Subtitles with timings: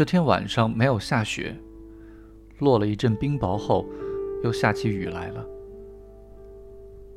[0.00, 1.54] 这天晚上没有下雪，
[2.60, 3.84] 落了一阵冰雹后，
[4.42, 5.46] 又下起雨来了。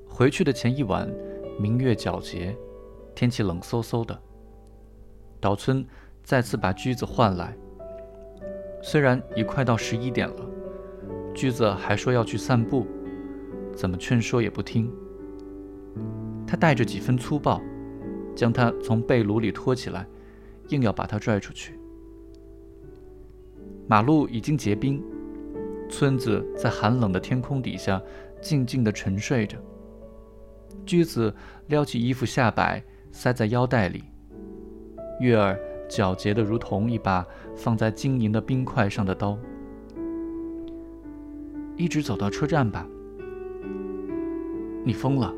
[0.05, 1.09] 回去的前一晚，
[1.57, 2.53] 明月皎洁，
[3.15, 4.21] 天气冷飕飕的。
[5.39, 5.87] 岛村
[6.25, 7.55] 再次把驹子唤来，
[8.81, 10.45] 虽然已快到十一点了，
[11.33, 12.85] 驹子还说要去散步，
[13.73, 14.91] 怎么劝说也不听。
[16.45, 17.61] 他带着几分粗暴，
[18.35, 20.05] 将他从被褥里拖起来，
[20.67, 21.79] 硬要把他拽出去。
[23.87, 25.03] 马路已经结冰，
[25.89, 28.01] 村子在寒冷的天空底下
[28.41, 29.57] 静静地沉睡着。
[30.85, 31.33] 驹子
[31.67, 34.03] 撩起衣服下摆，塞在腰带里。
[35.19, 35.59] 月儿
[35.89, 37.25] 皎洁的如同一把
[37.55, 39.37] 放在晶莹的冰块上的刀。
[41.75, 42.87] 一直走到车站吧。
[44.83, 45.33] 你疯了，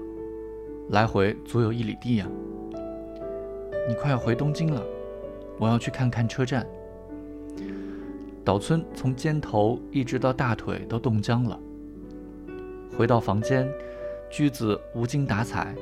[0.90, 2.28] 来回足有一里地呀。
[3.88, 4.84] 你快要回东京了，
[5.60, 6.66] 我要去看看车站。
[8.46, 11.60] 岛村从肩头一直到大腿都冻僵了。
[12.96, 13.68] 回到房间，
[14.30, 15.76] 驹子无精打采，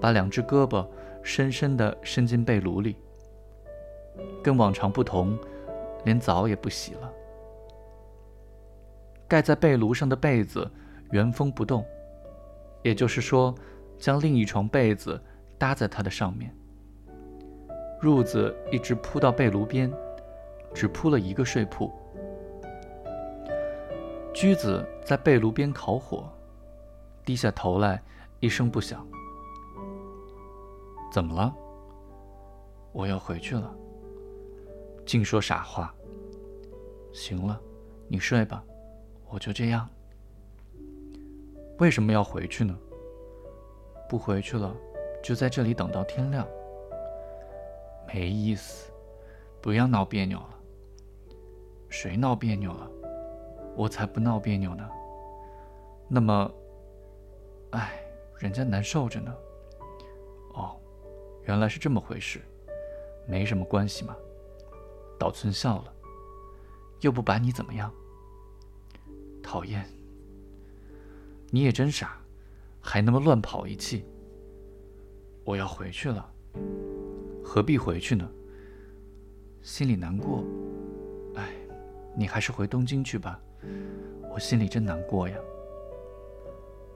[0.00, 0.84] 把两只胳膊
[1.22, 2.96] 深深地伸进被炉里。
[4.42, 5.38] 跟往常不同，
[6.04, 7.12] 连澡也不洗了。
[9.28, 10.68] 盖在被炉上的被子
[11.10, 11.84] 原封不动，
[12.82, 13.54] 也就是说，
[13.98, 15.20] 将另一床被子
[15.58, 16.50] 搭在它的上面。
[18.00, 19.92] 褥子一直铺到被炉边。
[20.74, 21.90] 只铺了一个睡铺。
[24.34, 26.28] 驹子在被炉边烤火，
[27.24, 28.02] 低下头来，
[28.40, 29.06] 一声不响。
[31.12, 31.54] 怎么了？
[32.92, 33.72] 我要回去了。
[35.06, 35.94] 净说傻话。
[37.12, 37.60] 行了，
[38.08, 38.64] 你睡吧，
[39.28, 39.88] 我就这样。
[41.78, 42.76] 为什么要回去呢？
[44.08, 44.74] 不回去了，
[45.22, 46.44] 就在这里等到天亮。
[48.06, 48.92] 没意思，
[49.60, 50.40] 不要闹别扭。
[51.94, 52.90] 谁闹别扭了？
[53.76, 54.90] 我才不闹别扭呢。
[56.08, 56.50] 那么，
[57.70, 58.04] 哎，
[58.40, 59.32] 人家难受着呢。
[60.54, 60.76] 哦，
[61.44, 62.42] 原来是这么回事，
[63.28, 64.16] 没什么关系嘛。
[65.20, 65.94] 岛村笑了，
[67.00, 67.94] 又不把你怎么样。
[69.40, 69.88] 讨厌，
[71.50, 72.18] 你也真傻，
[72.80, 74.04] 还那么乱跑一气。
[75.44, 76.28] 我要回去了，
[77.44, 78.28] 何必回去呢？
[79.62, 80.42] 心里难过。
[82.16, 83.40] 你还是回东京去吧，
[84.32, 85.36] 我心里真难过呀。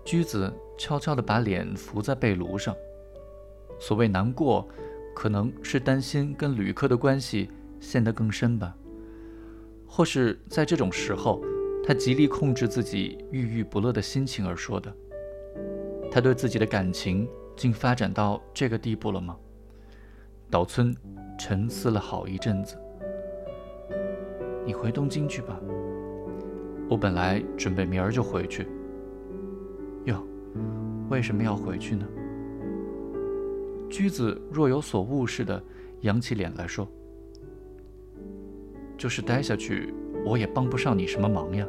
[0.04, 2.74] 驹子悄悄地把脸伏在被炉上，
[3.78, 4.66] 所谓难过，
[5.14, 8.74] 可能是担心跟旅客的关系陷得更深吧，
[9.86, 11.42] 或是在这种时候，
[11.84, 14.94] 他极力控制自己郁郁不乐的心情而说的。
[16.10, 19.36] 他对自己的感情竟发展到这个地步了吗？
[20.50, 20.96] 岛村
[21.38, 22.78] 沉思了好一阵子。
[24.68, 25.58] 你回东京去吧。
[26.90, 28.68] 我本来准备明儿就回去。
[30.04, 30.22] 哟，
[31.08, 32.06] 为什么要回去呢？
[33.88, 35.58] 驹子若有所悟似的
[36.02, 36.86] 扬起脸来说
[38.98, 41.66] ：“就是待下去，我也帮不上你什么忙呀。”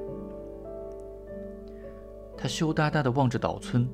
[2.35, 3.88] 他羞答答地望着岛村，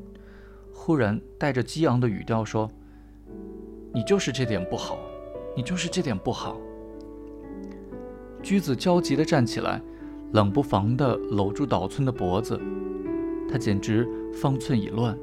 [0.74, 2.68] 忽然带着激昂的语调说
[3.94, 4.98] ：“你就是这点不好，
[5.56, 6.60] 你就是这点不好。”
[8.46, 9.82] 驹子焦急地站起来，
[10.34, 12.62] 冷不防地搂住岛村的脖子，
[13.50, 15.18] 他简直方寸已乱，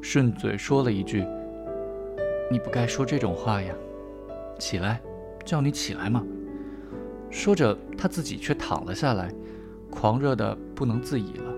[0.00, 1.22] 顺嘴说了一句
[2.50, 3.74] ：“你不该说这种话呀，
[4.58, 5.02] 起来，
[5.44, 6.24] 叫你起来嘛。”
[7.28, 9.30] 说着，他自己却躺了下来，
[9.90, 11.54] 狂热得不能自已了。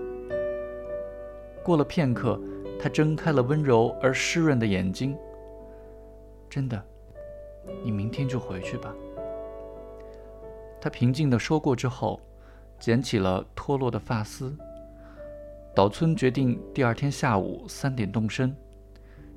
[1.63, 2.37] 过了片刻，
[2.77, 5.15] 他睁开了温柔而湿润的眼睛。
[6.49, 6.83] 真的，
[7.85, 8.93] 你明天就回去吧。
[10.81, 12.21] 他平静地说过之后，
[12.79, 14.55] 捡起了脱落的发丝。
[15.75, 18.55] 岛村决定第二天下午三点动身。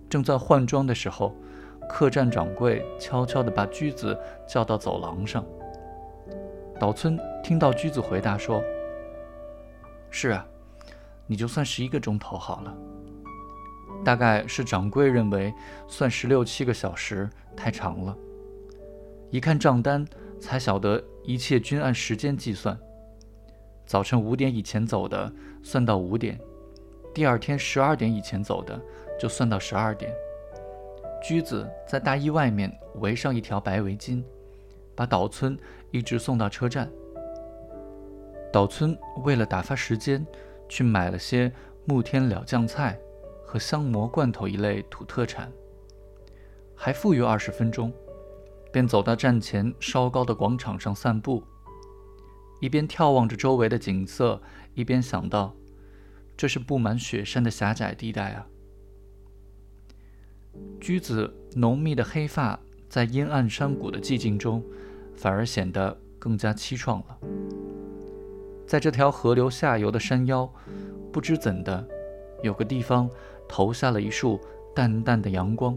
[0.08, 1.34] 正在换装的时候，
[1.88, 4.16] 客栈掌柜悄悄地把驹子
[4.46, 5.44] 叫到走廊上。
[6.78, 8.62] 岛村听到驹子回答说
[10.10, 10.46] ：“是啊，
[11.26, 12.76] 你就算十一个钟头好了。
[14.04, 15.52] 大概是掌柜认为
[15.88, 18.16] 算十六七个小时太长了。
[19.30, 20.06] 一看账单。”
[20.42, 22.78] 才晓得一切均按时间计算。
[23.86, 25.32] 早晨五点以前走的
[25.62, 26.40] 算到五点，
[27.14, 28.80] 第二天十二点以前走的
[29.18, 30.12] 就算到十二点。
[31.22, 34.22] 驹子在大衣外面围上一条白围巾，
[34.94, 35.56] 把岛村
[35.90, 36.90] 一直送到车站。
[38.52, 40.26] 岛村为了打发时间，
[40.68, 41.52] 去买了些
[41.84, 42.98] 木天了酱菜
[43.44, 45.50] 和香蘑罐头一类土特产，
[46.74, 47.92] 还富裕二十分钟。
[48.72, 51.44] 便走到站前稍高的广场上散步，
[52.60, 54.40] 一边眺望着周围的景色，
[54.74, 55.54] 一边想到：
[56.36, 58.46] 这是布满雪山的狭窄地带啊。
[60.80, 62.58] 驹子浓密的黑发
[62.88, 64.64] 在阴暗山谷的寂静中，
[65.14, 67.18] 反而显得更加凄怆了。
[68.66, 70.50] 在这条河流下游的山腰，
[71.12, 71.86] 不知怎的，
[72.42, 73.08] 有个地方
[73.46, 74.40] 投下了一束
[74.74, 75.76] 淡淡的阳光。